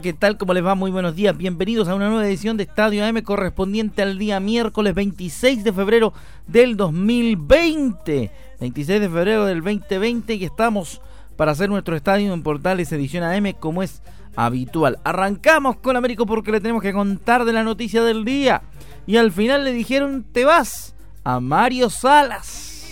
[0.00, 0.36] ¿Qué tal?
[0.36, 0.74] ¿Cómo les va?
[0.74, 1.36] Muy buenos días.
[1.36, 6.12] Bienvenidos a una nueva edición de Estadio AM correspondiente al día miércoles 26 de febrero
[6.46, 8.30] del 2020.
[8.60, 11.00] 26 de febrero del 2020 y estamos
[11.36, 14.02] para hacer nuestro estadio en Portales edición AM como es
[14.36, 14.98] habitual.
[15.02, 18.62] Arrancamos con Américo porque le tenemos que contar de la noticia del día.
[19.06, 22.84] Y al final le dijeron, te vas a Mario Salas.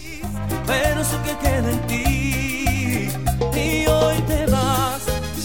[0.66, 2.03] Pero eso que queda en ti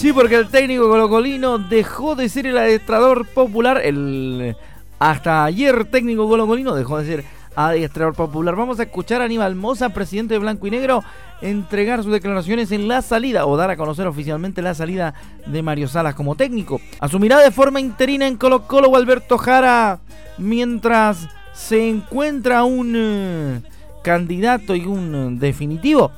[0.00, 4.56] Sí, porque el técnico colocolino dejó de ser el adiestrador popular, el
[4.98, 8.56] hasta ayer técnico colocolino dejó de ser adiestrador popular.
[8.56, 11.04] Vamos a escuchar a Aníbal Moza, presidente de Blanco y Negro,
[11.42, 15.12] entregar sus declaraciones en la salida o dar a conocer oficialmente la salida
[15.44, 16.80] de Mario Salas como técnico.
[16.98, 20.00] Asumirá de forma interina en Colo Colo Alberto Jara
[20.38, 23.60] mientras se encuentra un eh,
[24.02, 26.10] candidato y un definitivo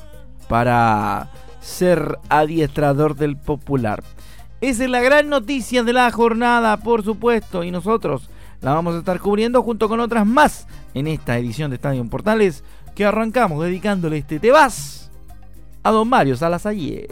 [0.48, 1.28] para
[1.62, 4.02] ser adiestrador del popular.
[4.60, 8.28] Esa es la gran noticia de la jornada, por supuesto, y nosotros
[8.60, 12.62] la vamos a estar cubriendo junto con otras más en esta edición de Estadio Portales
[12.94, 15.10] que arrancamos dedicándole este Te vas
[15.82, 17.08] a don Mario Salasayer.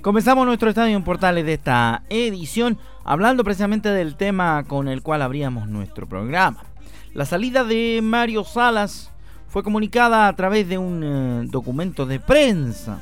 [0.00, 5.22] Comenzamos nuestro estadio en portales de esta edición hablando precisamente del tema con el cual
[5.22, 6.67] abríamos nuestro programa.
[7.14, 9.10] La salida de Mario Salas
[9.48, 13.00] fue comunicada a través de un eh, documento de prensa,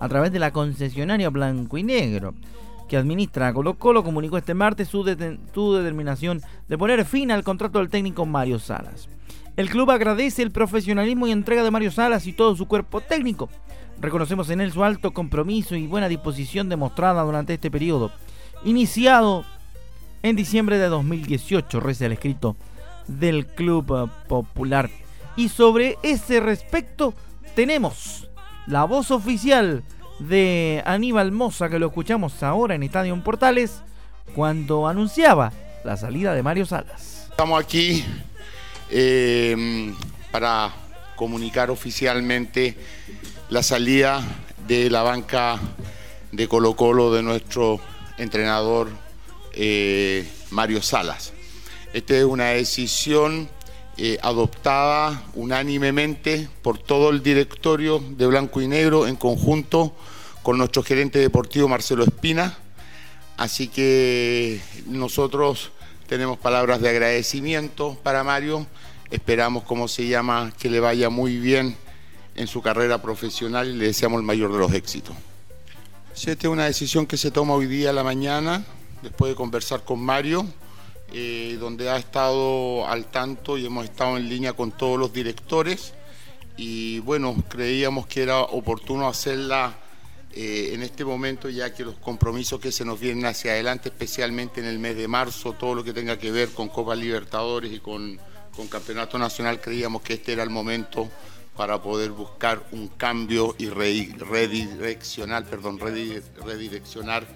[0.00, 2.34] a través de la concesionaria Blanco y Negro,
[2.88, 7.90] que administra Colo Colo, comunicó este martes su, determinación de poner fin al contrato del
[7.90, 9.08] técnico Mario Salas.
[9.56, 13.50] El club agradece el profesionalismo y entrega de Mario Salas y todo su cuerpo técnico.
[14.00, 18.12] Reconocemos en él su alto compromiso y buena disposición demostrada durante este periodo,
[18.64, 19.44] iniciado
[20.22, 22.56] en diciembre de 2018, reza el escrito
[23.18, 24.90] del Club Popular.
[25.36, 27.14] Y sobre ese respecto
[27.54, 28.28] tenemos
[28.66, 29.82] la voz oficial
[30.18, 33.82] de Aníbal Moza que lo escuchamos ahora en Estadio Portales
[34.34, 35.52] cuando anunciaba
[35.84, 37.28] la salida de Mario Salas.
[37.30, 38.04] Estamos aquí
[38.90, 39.92] eh,
[40.30, 40.72] para
[41.16, 42.76] comunicar oficialmente
[43.48, 44.22] la salida
[44.66, 45.58] de la banca
[46.30, 47.80] de Colo Colo de nuestro
[48.18, 48.88] entrenador
[49.52, 51.31] eh, Mario Salas.
[51.92, 53.50] Esta es una decisión
[53.98, 59.94] eh, adoptada unánimemente por todo el directorio de Blanco y Negro en conjunto
[60.42, 62.56] con nuestro gerente deportivo Marcelo Espina.
[63.36, 65.70] Así que nosotros
[66.06, 68.66] tenemos palabras de agradecimiento para Mario.
[69.10, 71.76] Esperamos, como se llama, que le vaya muy bien
[72.36, 75.14] en su carrera profesional y le deseamos el mayor de los éxitos.
[76.14, 78.64] Esta es una decisión que se toma hoy día a la mañana,
[79.02, 80.46] después de conversar con Mario
[81.12, 85.94] eh, donde ha estado al tanto y hemos estado en línea con todos los directores.
[86.56, 89.76] Y bueno, creíamos que era oportuno hacerla
[90.34, 94.60] eh, en este momento ya que los compromisos que se nos vienen hacia adelante, especialmente
[94.60, 97.80] en el mes de marzo, todo lo que tenga que ver con Copa Libertadores y
[97.80, 98.18] con,
[98.70, 101.10] Campeonato Nacional, creíamos que este era el momento
[101.56, 107.26] para poder buscar un cambio y redireccionar, perdón, redireccionar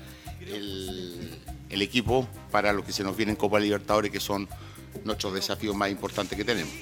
[0.41, 4.49] el, equipo para lo que se nos viene en Copa Libertadores, que son
[5.05, 6.73] nuestros desafíos más importantes que tenemos.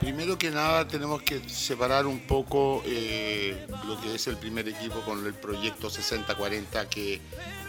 [0.00, 5.00] Primero que nada tenemos que separar un poco eh, lo que es el primer equipo
[5.00, 7.20] con el proyecto 60-40 que,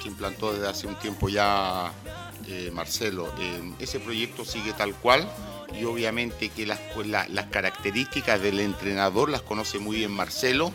[0.06, 1.92] implantó desde hace un tiempo ya
[2.48, 3.34] eh, Marcelo.
[3.40, 5.28] Eh, ese proyecto sigue tal cual
[5.74, 10.74] y obviamente que las, pues, las características del entrenador las conoce muy bien Marcelo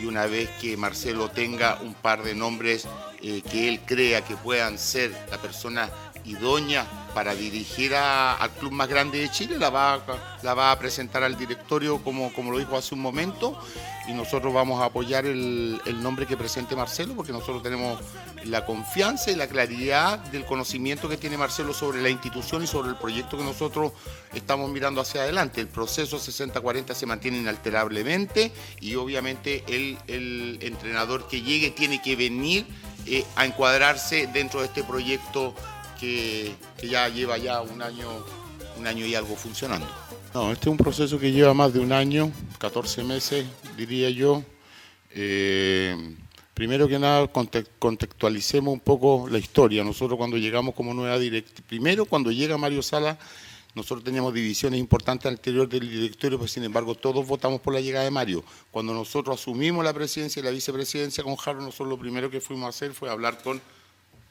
[0.00, 2.86] y una vez que Marcelo tenga un par de nombres
[3.22, 5.90] eh, que él crea que puedan ser la persona
[6.24, 11.96] idónea para dirigir al club más grande de Chile, la va, a presentar al directorio
[12.04, 13.58] como, lo dijo hace un momento
[14.06, 17.98] y nosotros vamos a apoyar el, nombre que presente Marcelo porque nosotros tenemos
[18.44, 22.90] la confianza y la claridad del conocimiento que tiene Marcelo sobre la institución y sobre
[22.90, 23.92] el proyecto que nosotros
[24.34, 25.62] estamos mirando hacia adelante.
[25.62, 32.14] El proceso 60-40 se mantiene inalterablemente y obviamente el, el entrenador que llegue tiene que
[32.14, 32.66] venir
[33.08, 35.54] eh, a encuadrarse dentro de este proyecto
[35.98, 38.08] que, ya lleva ya un año,
[38.78, 39.86] un año y algo funcionando.
[40.34, 43.46] No, este es un proceso que lleva más de un año, 14 meses,
[43.76, 44.42] diría yo.
[45.10, 46.16] Eh,
[46.52, 47.26] primero que nada,
[47.78, 49.82] contextualicemos un poco la historia.
[49.82, 53.18] Nosotros cuando llegamos como nueva directiva, primero cuando llega Mario Sala,
[53.76, 58.06] nosotros teníamos divisiones importantes al del directorio, pero sin embargo todos votamos por la llegada
[58.06, 58.42] de Mario.
[58.70, 62.64] Cuando nosotros asumimos la presidencia y la vicepresidencia con Jaro, nosotros lo primero que fuimos
[62.64, 63.60] a hacer fue hablar con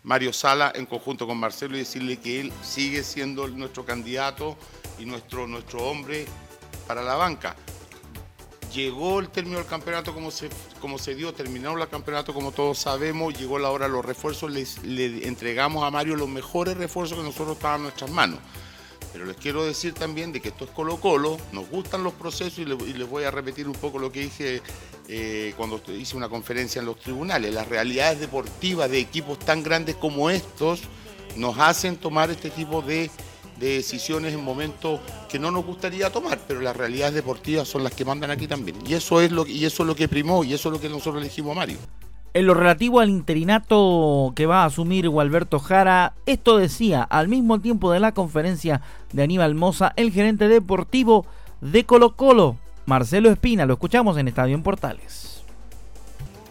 [0.05, 4.55] Mario Sala en conjunto con Marcelo y decirle que él sigue siendo nuestro candidato
[4.99, 6.27] y nuestro, nuestro hombre
[6.87, 7.55] para la banca.
[8.71, 10.49] Llegó el término del campeonato como se,
[10.79, 14.51] como se dio, terminamos el campeonato como todos sabemos, llegó la hora de los refuerzos,
[14.51, 18.39] le entregamos a Mario los mejores refuerzos que nosotros estaban en nuestras manos.
[19.11, 22.59] Pero les quiero decir también de que esto es Colo Colo, nos gustan los procesos
[22.59, 24.61] y, les voy a repetir un poco lo que dije
[25.07, 27.53] eh, cuando hice una conferencia en los tribunales.
[27.53, 30.81] Las realidades deportivas de equipos tan grandes como estos
[31.37, 33.11] nos hacen tomar este tipo de,
[33.59, 34.99] decisiones en momentos
[35.29, 38.77] que no nos gustaría tomar, pero las realidades deportivas son las que mandan aquí también.
[38.85, 40.89] Y eso es lo, y eso es lo que primó y eso es lo que
[40.89, 41.77] nosotros elegimos a Mario.
[42.33, 47.61] En lo relativo al interinato que va a asumir Gualberto Jara, esto decía al mismo
[47.61, 48.81] tiempo de la conferencia
[49.13, 51.25] de Aníbal Moza, el gerente deportivo
[51.61, 53.65] de Colo Colo, Marcelo Espina.
[53.65, 55.41] Lo escuchamos en Estadio en Portales.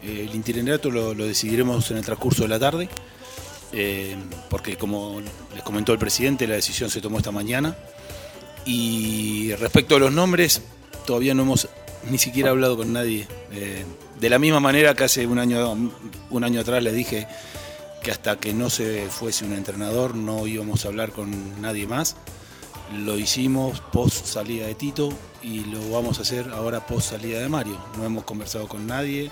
[0.03, 2.91] El interinato lo, decidiremos en el transcurso de la tarde,
[3.73, 4.17] eh,
[4.51, 5.23] porque como
[5.55, 7.77] les comentó el presidente, la decisión se tomó esta mañana.
[8.67, 10.63] Y respecto a los nombres,
[11.07, 11.69] todavía no hemos
[12.11, 13.27] ni siquiera hablado con nadie.
[13.53, 13.85] Eh,
[14.21, 15.91] de la misma manera que hace un año,
[16.31, 17.27] un año atrás les dije
[18.03, 22.17] que hasta que no se fuese un entrenador no íbamos a hablar con nadie más.
[22.93, 25.09] Lo hicimos post salida de Tito
[25.43, 27.79] y lo vamos a hacer ahora post salida de Mario.
[27.97, 29.31] No hemos conversado con nadie,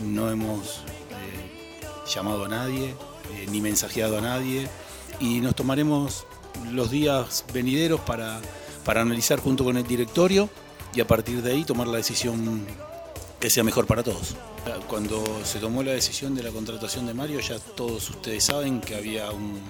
[0.00, 0.78] no hemos
[1.10, 1.74] eh,
[2.14, 2.94] llamado a nadie,
[3.32, 4.68] eh, ni mensajeado a nadie
[5.20, 6.26] y nos tomaremos
[6.70, 8.40] los días venideros para,
[8.84, 10.48] para analizar junto con el directorio
[10.94, 12.64] y a partir de ahí tomar la decisión
[13.40, 14.36] que sea mejor para todos.
[14.88, 18.94] Cuando se tomó la decisión de la contratación de Mario, ya todos ustedes saben que
[18.94, 19.60] había un,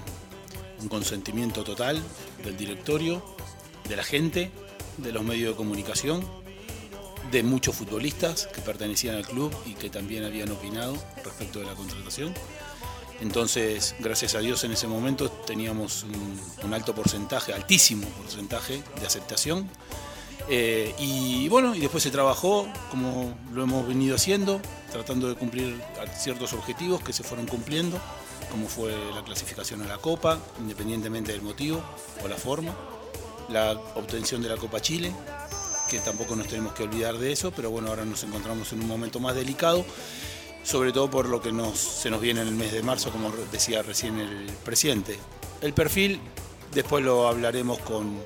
[0.88, 2.02] consentimiento total
[2.42, 3.22] del directorio,
[3.88, 4.50] de la gente,
[4.98, 6.24] de los medios de comunicación,
[7.30, 11.74] de muchos futbolistas que pertenecían al club y que también habían opinado respecto de la
[11.74, 12.34] contratación.
[13.20, 16.04] Entonces, gracias a Dios en ese momento teníamos
[16.62, 19.68] un alto porcentaje, altísimo porcentaje de aceptación
[20.48, 24.60] eh, y bueno, y después se trabajó como lo hemos venido haciendo,
[24.92, 25.80] tratando de cumplir
[26.18, 27.98] ciertos objetivos que se fueron cumpliendo,
[28.54, 31.82] como fue la clasificación a la Copa, independientemente del motivo
[32.22, 32.72] o la forma,
[33.48, 35.12] la obtención de la Copa Chile,
[35.90, 38.86] que tampoco nos tenemos que olvidar de eso, pero bueno, ahora nos encontramos en un
[38.86, 39.84] momento más delicado,
[40.62, 43.32] sobre todo por lo que nos, se nos viene en el mes de marzo, como
[43.50, 45.18] decía recién el presidente.
[45.60, 46.20] El perfil,
[46.72, 48.20] después lo hablaremos con,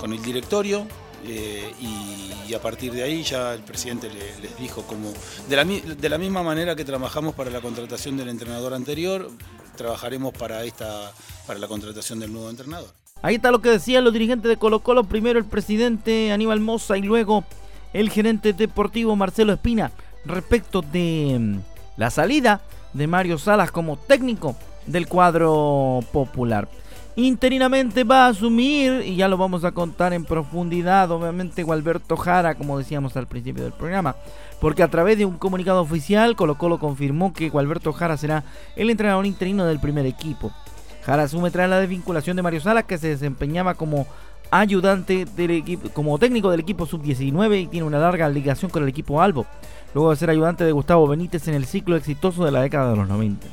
[0.00, 0.86] con el directorio,
[1.28, 5.12] eh, y, a partir de ahí ya el presidente les dijo como,
[5.48, 9.30] de la, de la misma manera que trabajamos para la contratación del entrenador anterior,
[9.76, 11.12] trabajaremos para, esta,
[11.46, 12.88] para la contratación del nuevo entrenador.
[13.22, 16.96] Ahí está lo que decían los dirigentes de Colo Colo, primero el presidente Aníbal Moza
[16.98, 17.44] y luego
[17.92, 19.92] el gerente deportivo Marcelo Espina
[20.24, 21.58] respecto de mm,
[21.96, 22.60] la salida
[22.92, 26.68] de Mario Salas como técnico del cuadro popular
[27.16, 32.54] interinamente va a asumir, y ya lo vamos a contar en profundidad, obviamente, Gualberto Jara,
[32.54, 34.14] como decíamos al principio del programa.
[34.60, 38.44] Porque a través de un comunicado oficial, Colo Colo confirmó que Gualberto Jara será
[38.74, 40.52] el entrenador interino del primer equipo.
[41.04, 44.06] Jara asume tras la desvinculación de Mario Sala, que se desempeñaba como
[44.50, 48.88] ayudante del equipo, como técnico del equipo sub-19 y tiene una larga ligación con el
[48.88, 49.46] equipo Albo,
[49.94, 52.96] luego de ser ayudante de Gustavo Benítez en el ciclo exitoso de la década de
[52.96, 53.46] los 90.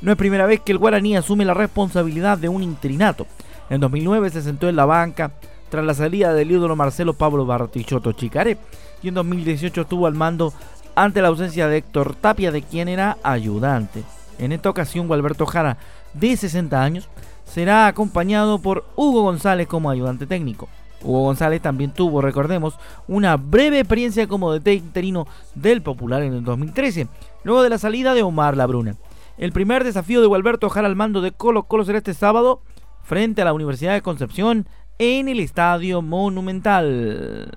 [0.00, 3.26] No es primera vez que el guaraní asume la responsabilidad de un interinato.
[3.70, 5.32] En 2009 se sentó en la banca
[5.70, 8.58] tras la salida del ídolo Marcelo Pablo Bartichotto Chicaré
[9.02, 10.52] y en 2018 estuvo al mando
[10.94, 14.02] ante la ausencia de Héctor Tapia, de quien era ayudante.
[14.38, 15.78] En esta ocasión, Gualberto Jara,
[16.14, 17.08] de 60 años,
[17.44, 20.68] será acompañado por Hugo González como ayudante técnico.
[21.02, 22.78] Hugo González también tuvo, recordemos,
[23.08, 27.08] una breve experiencia como DT interino del Popular en el 2013,
[27.44, 28.96] luego de la salida de Omar Labruna.
[29.38, 32.60] El primer desafío de Gualberto Jara al mando de Colo Colo será este sábado
[33.02, 34.66] frente a la Universidad de Concepción
[34.98, 37.50] en el Estadio Monumental.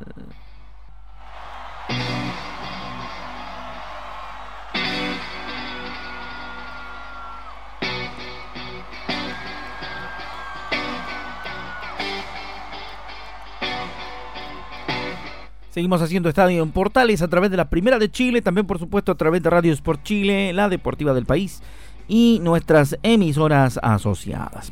[15.75, 19.11] Seguimos haciendo estadio en Portales a través de la Primera de Chile, también por supuesto
[19.11, 21.61] a través de Radio Sport Chile, la deportiva del país
[22.07, 24.71] y nuestras emisoras asociadas.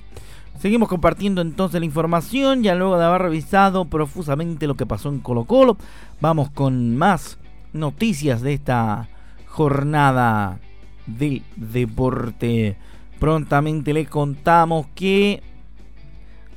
[0.60, 5.20] Seguimos compartiendo entonces la información, ya luego de haber revisado profusamente lo que pasó en
[5.20, 5.76] Colo Colo,
[6.22, 7.38] vamos con más
[7.74, 9.10] noticias de esta
[9.48, 10.60] jornada
[11.06, 12.78] del deporte.
[13.20, 15.44] Prontamente le contamos que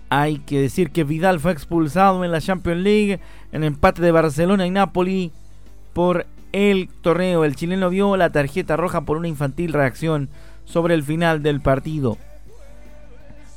[0.09, 3.21] hay que decir que Vidal fue expulsado en la Champions League
[3.57, 5.33] en empate de Barcelona y Napoli
[5.95, 7.43] por el torneo.
[7.43, 10.29] El chileno vio la tarjeta roja por una infantil reacción
[10.67, 12.19] sobre el final del partido.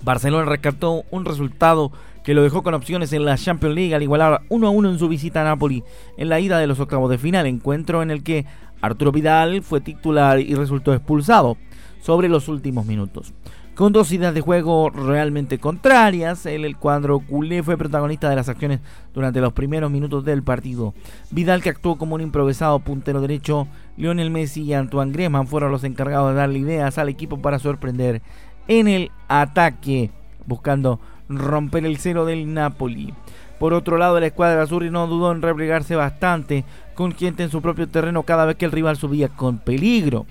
[0.02, 1.92] Barcelona rescató un resultado
[2.24, 5.00] que lo dejó con opciones en la Champions League al igualar 1 a 1 en
[5.00, 5.84] su visita a Napoli
[6.18, 8.46] en la ida de los octavos de final, encuentro en el que
[8.80, 11.58] Arturo Vidal fue titular y resultó expulsado
[12.02, 13.34] sobre los últimos minutos.
[13.80, 18.82] Con dos ideas de juego realmente contrarias, el, cuadro culé fue protagonista de las acciones
[19.14, 20.94] durante los primeros minutos del partido.
[21.32, 25.86] Vidal, que actuó como un improvisado puntero derecho, Lionel Messi y Antoine Griezmann fueron los
[25.86, 28.22] encargados de darle ideas al equipo para sorprender
[28.68, 30.12] en el ataque,
[30.46, 33.14] buscando romper el cero del Napoli.
[33.60, 37.62] Por otro lado, la escuadra azul no dudó en replegarse bastante, con gente en su
[37.62, 40.26] propio terreno cada vez que el rival subía con peligro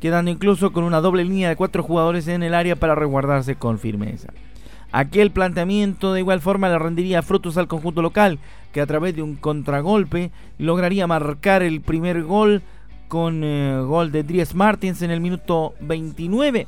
[0.00, 3.78] quedando incluso con una doble línea de cuatro jugadores en el área para resguardarse con
[3.78, 4.32] firmeza.
[4.92, 8.38] Aquel planteamiento de igual forma le rendiría frutos al conjunto local,
[8.72, 12.62] que a través de un contragolpe lograría marcar el primer gol
[13.08, 16.66] con eh, gol de Dries Martins en el minuto 29,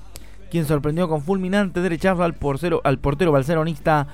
[0.50, 4.08] quien sorprendió con fulminante derechazo al portero, al portero barcelonista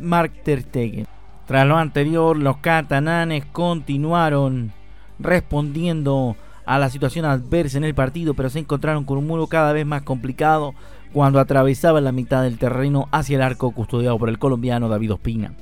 [0.00, 1.06] Mark Ter Stegen.
[1.46, 4.72] Tras lo anterior, los catananes continuaron
[5.18, 9.72] respondiendo a la situación adversa en el partido, pero se encontraron con un muro cada
[9.72, 10.74] vez más complicado
[11.12, 15.52] cuando atravesaban la mitad del terreno hacia el arco custodiado por el colombiano David Ospina.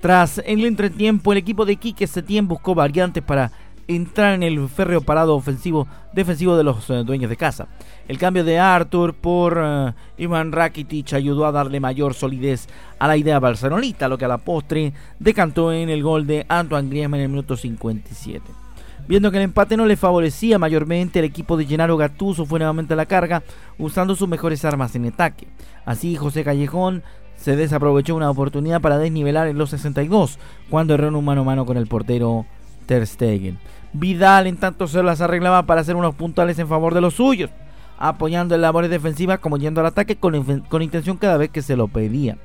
[0.00, 3.52] Tras el entretiempo, el equipo de Quique Setién buscó variantes para
[3.88, 7.68] entrar en el férreo parado ofensivo defensivo de los eh, dueños de casa.
[8.08, 13.16] El cambio de Arthur por uh, Ivan Rakitic ayudó a darle mayor solidez a la
[13.16, 17.24] idea barcelonista, lo que a la postre decantó en el gol de Antoine Griezmann en
[17.24, 18.65] el minuto 57.
[19.08, 22.94] Viendo que el empate no le favorecía mayormente, el equipo de Gennaro Gattuso fue nuevamente
[22.94, 23.42] a la carga,
[23.78, 25.46] usando sus mejores armas en ataque.
[25.84, 27.02] Así, José Callejón
[27.36, 30.38] se desaprovechó una oportunidad para desnivelar en los 62,
[30.70, 32.46] cuando erró en un mano a mano con el portero
[32.86, 33.58] Ter Stegen.
[33.92, 37.50] Vidal en tanto se las arreglaba para hacer unos puntales en favor de los suyos,
[37.98, 41.76] apoyando en labores defensivas como yendo al ataque con, con intención cada vez que se
[41.76, 42.38] lo pedía.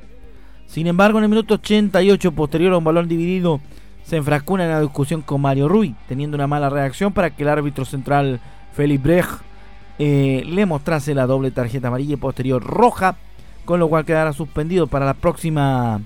[0.67, 3.59] Sin embargo, en el minuto 88, posterior a un balón dividido
[4.11, 7.49] se enfrascó en una discusión con Mario Rui, teniendo una mala reacción para que el
[7.49, 8.41] árbitro central
[8.73, 9.39] Felipe Brecht
[9.99, 13.15] eh, le mostrase la doble tarjeta amarilla y posterior roja,
[13.63, 16.01] con lo cual quedará suspendido para la próxima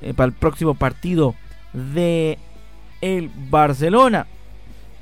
[0.00, 1.34] eh, para el próximo partido
[1.72, 2.38] de
[3.00, 4.28] el Barcelona,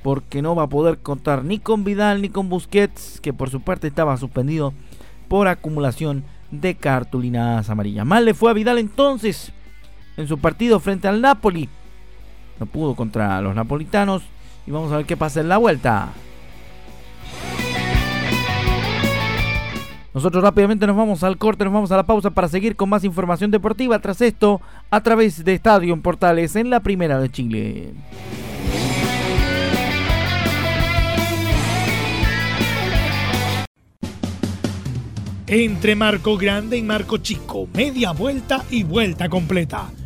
[0.03, 3.61] porque no va a poder contar ni con Vidal ni con Busquets, que por su
[3.61, 4.73] parte estaba suspendido
[5.29, 8.07] por acumulación de cartulinas amarillas.
[8.07, 9.53] Mal le fue a Vidal entonces
[10.17, 11.69] en su partido frente al Napoli
[12.59, 14.23] no pudo contra los napolitanos.
[14.67, 16.09] Y vamos a ver qué pasa en la vuelta.
[20.17, 23.05] Nosotros rápidamente nos vamos al corte, nos vamos a la pausa para seguir con más
[23.05, 23.99] información deportiva.
[23.99, 27.93] Tras esto, a través de Estadio en Portales en la Primera de Chile.
[35.49, 39.91] Entre Marco Grande y Marco Chico, media vuelta y vuelta completa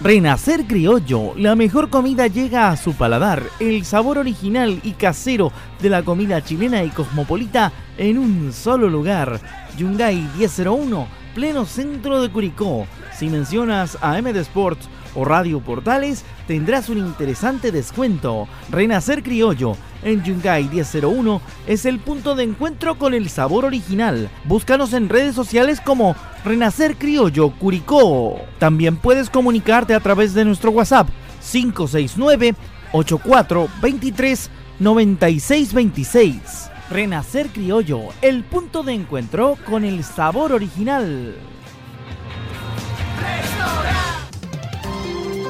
[0.00, 5.50] Renacer Criollo, la mejor comida llega a su paladar, el sabor original y casero
[5.82, 9.40] de la comida chilena y cosmopolita en un solo lugar.
[9.76, 12.86] Yungay 1001, pleno centro de Curicó.
[13.12, 18.46] Si mencionas a MD Sports o Radio Portales, tendrás un interesante descuento.
[18.70, 24.28] Renacer Criollo en Yungay 1001 es el punto de encuentro con el sabor original.
[24.44, 28.40] Búscanos en redes sociales como Renacer Criollo Curicó.
[28.58, 31.08] También puedes comunicarte a través de nuestro WhatsApp
[31.50, 32.54] 569
[32.92, 36.70] 8423 9626.
[36.90, 41.34] Renacer Criollo, el punto de encuentro con el sabor original.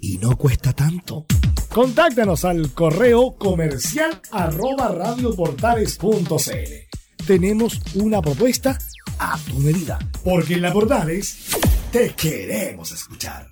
[0.00, 1.26] y no cuesta tanto.
[1.68, 7.24] Contáctanos al correo comercial arroba radioportales.cl.
[7.26, 8.76] Tenemos una propuesta
[9.18, 11.50] a tu medida, porque en la Portales
[11.92, 13.46] te queremos escuchar.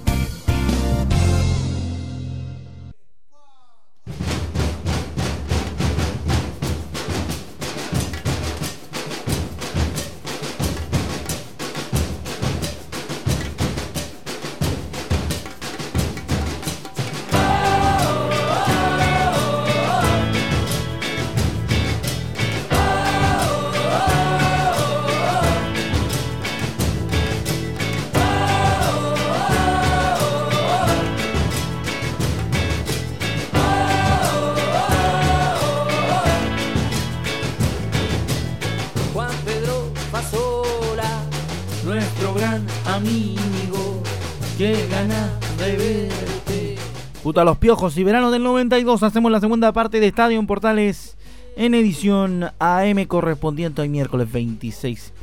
[47.39, 51.15] A los piojos y verano del 92 hacemos la segunda parte de Estadio en Portales
[51.55, 55.13] en edición AM correspondiente hoy miércoles 26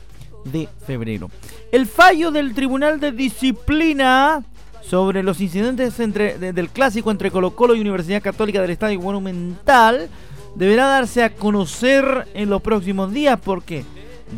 [0.44, 1.30] de febrero.
[1.70, 4.42] El fallo del Tribunal de Disciplina
[4.80, 10.08] sobre los incidentes entre, del clásico entre Colo Colo y Universidad Católica del Estadio Monumental
[10.54, 13.84] deberá darse a conocer en los próximos días porque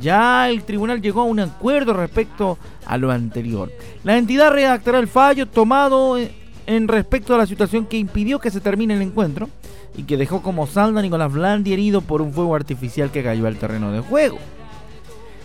[0.00, 3.70] ya el tribunal llegó a un acuerdo respecto a lo anterior.
[4.02, 6.18] La entidad redactará el fallo tomado
[6.66, 9.48] en respecto a la situación que impidió que se termine el encuentro
[9.96, 13.46] y que dejó como saldo a Nicolás Blandi herido por un fuego artificial que cayó
[13.46, 14.38] al terreno de juego.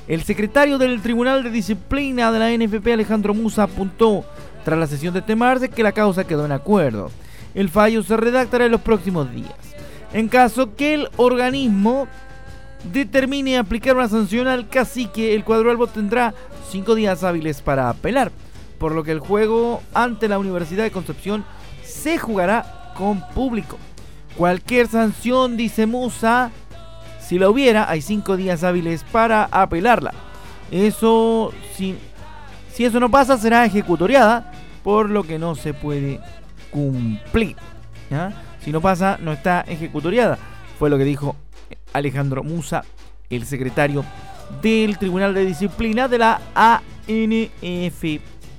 [0.08, 4.24] El secretario del Tribunal de Disciplina de la NFP, Alejandro Musa, apuntó
[4.64, 7.10] tras la sesión de este martes que la causa quedó en acuerdo.
[7.56, 9.54] El fallo se redactará en los próximos días.
[10.14, 12.08] En caso que el organismo
[12.94, 16.36] determine aplicar una sanción al cacique, el cuadro albo tendrá
[16.70, 18.32] cinco días hábiles para apelar
[18.78, 21.46] por lo que el juego ante la Universidad de Concepción
[21.84, 23.78] se jugará con público.
[24.38, 26.52] Cualquier sanción, dice Musa,
[27.20, 30.14] si la hubiera, hay cinco días hábiles para apelarla.
[30.72, 31.96] Eso, si,
[32.72, 34.52] si eso no pasa, será ejecutoriada,
[34.84, 36.20] por lo que no se puede
[36.70, 37.56] cumplir.
[38.64, 40.38] Si no pasa, no está ejecutoriada.
[40.78, 41.36] Fue lo que dijo
[41.94, 42.84] Alejandro Musa,
[43.30, 44.04] el secretario
[44.62, 46.42] del Tribunal de Disciplina de la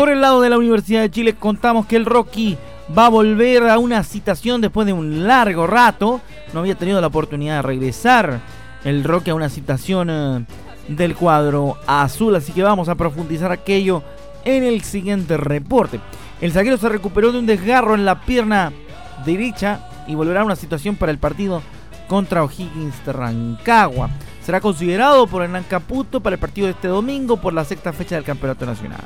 [0.00, 2.56] Por el lado de la Universidad de Chile contamos que el Rocky
[2.96, 6.22] va a volver a una citación después de un largo rato.
[6.54, 8.40] No había tenido la oportunidad de regresar
[8.82, 10.46] el Rocky a una citación eh,
[10.88, 14.02] del cuadro azul, así que vamos a profundizar aquello
[14.46, 16.00] en el siguiente reporte.
[16.40, 18.72] El zaguero se recuperó de un desgarro en la pierna
[19.26, 21.60] derecha y volverá a una situación para el partido
[22.08, 24.08] contra O'Higgins de Rancagua.
[24.42, 28.14] Será considerado por Hernán Caputo para el partido de este domingo por la sexta fecha
[28.14, 29.04] del Campeonato Nacional.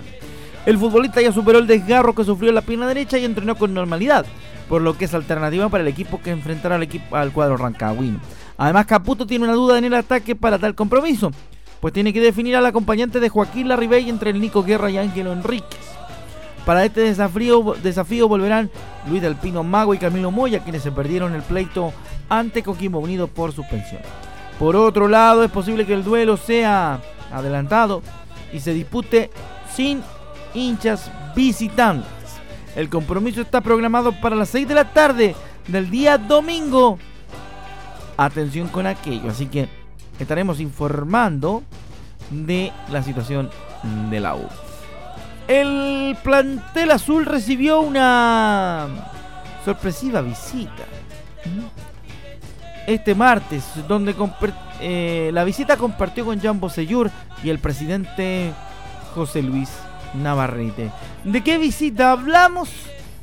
[0.66, 3.74] El futbolista ya superó el desgarro que sufrió en la pierna derecha y entrenó con
[3.74, 4.24] normalidad,
[4.68, 8.18] por lo que es alternativa para el equipo que enfrentará al, equipo, al cuadro rancagüino.
[8.56, 11.30] Además, Caputo tiene una duda en el ataque para tal compromiso,
[11.80, 15.32] pues tiene que definir al acompañante de Joaquín Larribey entre el Nico Guerra y Ángelo
[15.32, 15.94] Enríquez.
[16.64, 18.70] Para este desafío, volverán
[19.06, 21.92] Luis del Mago y Camilo Moya, quienes se perdieron el pleito
[22.30, 24.00] ante Coquimbo Unido por suspensión.
[24.58, 27.00] Por otro lado, es posible que el duelo sea
[27.30, 28.02] adelantado
[28.50, 29.30] y se dispute
[29.74, 30.02] sin
[30.54, 32.08] hinchas visitantes.
[32.76, 35.34] El compromiso está programado para las 6 de la tarde
[35.68, 36.98] del día domingo.
[38.16, 39.68] Atención con aquello, así que
[40.18, 41.62] estaremos informando
[42.30, 43.50] de la situación
[44.10, 44.46] de la U.
[45.46, 48.88] El plantel azul recibió una
[49.64, 50.84] sorpresiva visita
[52.86, 54.14] este martes, donde
[54.80, 57.10] eh, la visita compartió con Jan Bosellur
[57.42, 58.52] y el presidente
[59.14, 59.70] José Luis
[60.14, 60.90] Navarrete.
[61.24, 62.70] ¿De qué visita hablamos?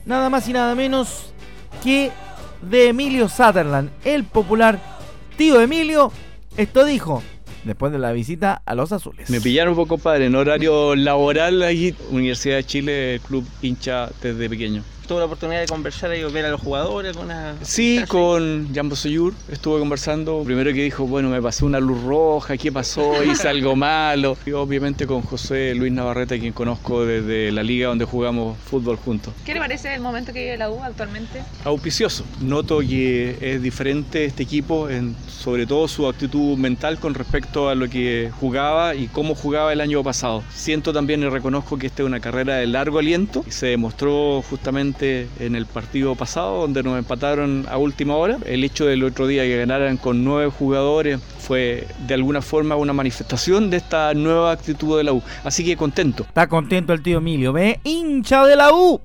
[0.06, 1.34] Nada más y nada menos
[1.84, 2.12] que
[2.62, 4.80] de Emilio Sutherland, el popular
[5.38, 6.12] tío Emilio.
[6.58, 7.23] Esto dijo
[7.63, 9.30] después de la visita a los azules.
[9.30, 14.49] Me pillaron un poco padre, en horario laboral ahí, Universidad de Chile, club hincha desde
[14.49, 17.16] pequeño tuvo la oportunidad de conversar y ver a los jugadores?
[17.16, 17.30] Con
[17.62, 20.44] sí, con Jambo Soyur estuve conversando.
[20.44, 23.24] Primero que dijo, bueno, me pasó una luz roja, ¿qué pasó?
[23.32, 24.38] Hice algo malo.
[24.46, 29.34] Y obviamente con José Luis Navarrete, quien conozco desde la liga donde jugamos fútbol juntos.
[29.46, 31.42] ¿Qué le parece el momento que vive la U actualmente?
[31.64, 32.24] Auspicioso.
[32.42, 37.76] Noto que es diferente este equipo, en, sobre todo su actitud mental con respecto a
[37.76, 40.44] lo que jugaba y cómo jugaba el año pasado.
[40.54, 44.42] Siento también y reconozco que esta es una carrera de largo aliento y se demostró
[44.50, 48.38] justamente en el partido pasado, donde nos empataron a última hora.
[48.45, 52.93] El hecho del otro día que ganaran con nueve jugadores fue de alguna forma una
[52.93, 55.23] manifestación de esta nueva actitud de la U.
[55.43, 56.23] Así que contento.
[56.23, 57.80] Está contento el tío Emilio, ¿ve?
[57.84, 59.01] Hincha de la U.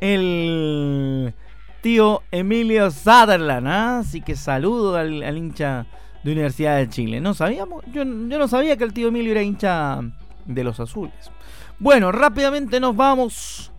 [0.00, 1.34] El
[1.80, 3.98] tío Emilio Sutherland, ¿ah?
[3.98, 5.86] Así que saludo al, hincha
[6.22, 7.20] de Universidad de Chile.
[7.20, 10.00] No sabíamos, yo, yo no sabía que el tío Emilio era hincha
[10.46, 11.30] de los azules.
[11.78, 13.70] Bueno, rápidamente nos vamos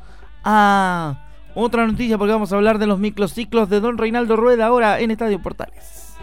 [0.44, 5.00] a otra noticia porque vamos a hablar de los microciclos de Don Reinaldo Rueda ahora
[5.00, 6.16] en Estadio Portales.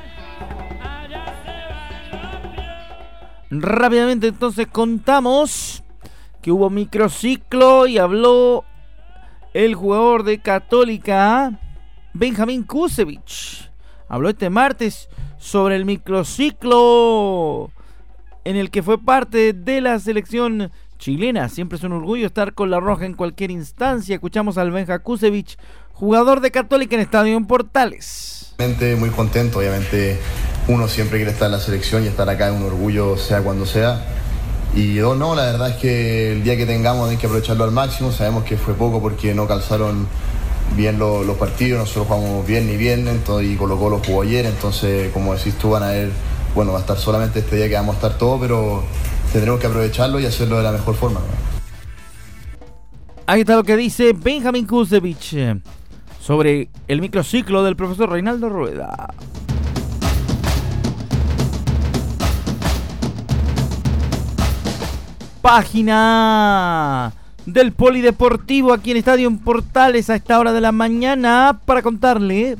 [3.50, 5.82] Rápidamente entonces contamos
[6.42, 8.64] que hubo microciclo y habló
[9.54, 11.58] el jugador de Católica
[12.12, 13.70] Benjamín Kusevich.
[14.08, 15.08] Habló este martes
[15.38, 17.70] sobre el microciclo
[18.44, 21.48] en el que fue parte de la selección chilena.
[21.48, 24.14] Siempre es un orgullo estar con la roja en cualquier instancia.
[24.14, 25.58] Escuchamos al Benja Kusevich,
[25.92, 28.54] jugador de Católica en Estadio en Portales.
[28.98, 30.18] Muy contento, obviamente
[30.68, 33.66] uno siempre quiere estar en la selección y estar acá es un orgullo, sea cuando
[33.66, 34.04] sea.
[34.74, 37.70] Y yo no, la verdad es que el día que tengamos hay que aprovecharlo al
[37.70, 38.12] máximo.
[38.12, 40.08] Sabemos que fue poco porque no calzaron
[40.74, 45.12] bien los, partidos, nosotros jugamos bien ni bien, entonces, y colocó los jugó ayer, entonces
[45.12, 46.10] como decís tú van a ver,
[46.54, 48.82] bueno, va a estar solamente este día que vamos a estar todos, pero
[49.36, 51.20] tendremos que aprovecharlo y hacerlo de la mejor forma.
[53.26, 55.60] Ahí está lo que dice Benjamin Kusevich eh,
[56.18, 59.12] sobre el microciclo del profesor Reinaldo Rueda.
[65.42, 67.12] Página
[67.44, 72.56] del Polideportivo aquí en Estadio en Portales a esta hora de la mañana para contarle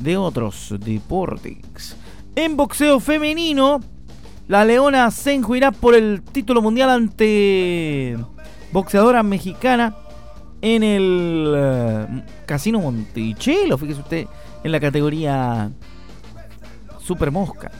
[0.00, 1.94] de otros deportes.
[2.34, 3.80] En boxeo femenino,
[4.50, 8.18] la Leona se enjuirá por el título mundial ante
[8.72, 9.94] boxeadora mexicana
[10.60, 14.26] en el eh, Casino Monticello, fíjese usted,
[14.64, 15.70] en la categoría
[16.98, 17.70] Super Mosca.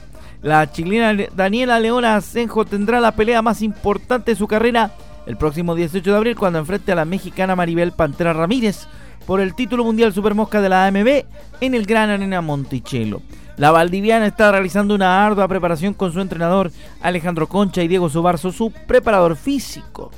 [0.41, 4.93] La chilena Daniela Leona Asenjo tendrá la pelea más importante de su carrera
[5.25, 8.87] el próximo 18 de abril cuando enfrente a la mexicana Maribel Pantera Ramírez
[9.25, 11.25] por el título mundial Super Mosca de la AMB
[11.59, 13.21] en el Gran Arena Monticello.
[13.57, 18.51] La valdiviana está realizando una ardua preparación con su entrenador Alejandro Concha y Diego Subarzo,
[18.51, 20.11] su preparador físico.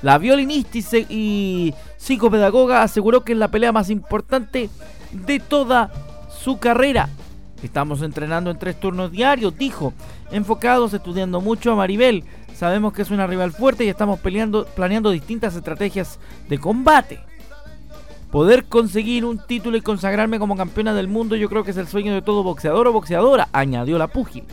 [0.00, 4.70] La violinista y psicopedagoga aseguró que es la pelea más importante
[5.12, 5.90] de toda
[6.30, 7.08] su carrera.
[7.62, 9.92] Estamos entrenando en tres turnos diarios, dijo,
[10.30, 12.22] enfocados estudiando mucho a Maribel.
[12.54, 17.20] Sabemos que es una rival fuerte y estamos peleando, planeando distintas estrategias de combate.
[18.30, 21.88] Poder conseguir un título y consagrarme como campeona del mundo yo creo que es el
[21.88, 24.44] sueño de todo boxeador o boxeadora, añadió la púgil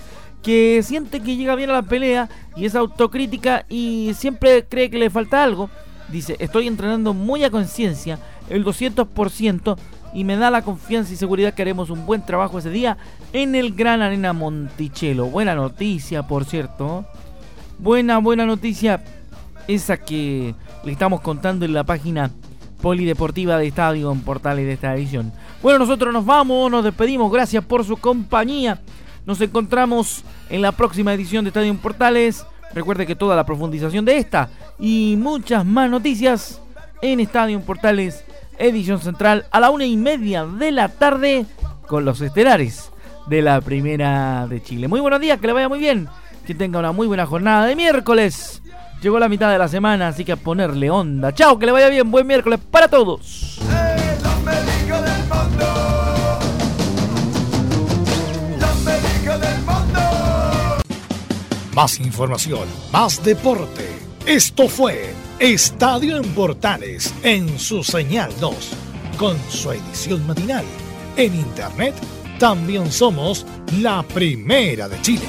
[0.45, 4.99] que siente que llega bien a la pelea y es autocrítica y siempre cree que
[4.99, 5.71] le falta algo.
[6.09, 9.75] Dice, estoy entrenando muy a conciencia, el 200%,
[10.13, 12.95] y me da la confianza y seguridad que haremos un buen trabajo ese día
[13.33, 15.25] en el Gran Arena Monticello.
[15.25, 17.05] Buena noticia, por cierto.
[17.79, 19.03] Buena, buena noticia
[19.67, 22.29] esa que le estamos contando en la página
[22.85, 25.33] polideportiva de Estadio en Portales de esta edición.
[25.63, 28.79] Bueno, nosotros nos vamos, nos despedimos, gracias por su compañía.
[29.25, 32.45] Nos encontramos en la próxima edición de Estadio Portales.
[32.75, 36.61] Recuerde que toda la profundización de esta y muchas más noticias
[37.01, 38.23] en Estadio Portales,
[38.59, 41.47] edición central a la una y media de la tarde
[41.87, 42.91] con los estelares
[43.25, 44.87] de la Primera de Chile.
[44.87, 46.07] Muy buenos días, que le vaya muy bien,
[46.45, 48.61] que tenga una muy buena jornada de miércoles.
[49.01, 51.33] Llegó la mitad de la semana, así que a ponerle onda.
[51.33, 53.59] Chao, que le vaya bien, buen miércoles para todos.
[61.75, 63.89] Más información, más deporte.
[64.25, 68.55] Esto fue Estadio en Portales en su señal 2,
[69.17, 70.63] con su edición matinal.
[71.17, 71.93] En internet
[72.39, 73.45] también somos
[73.81, 75.25] la primera de Chile.